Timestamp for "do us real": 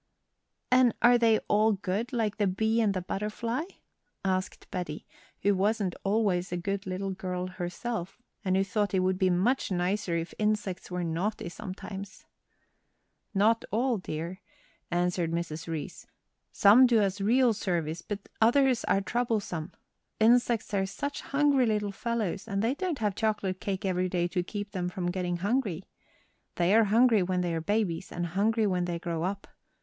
16.87-17.53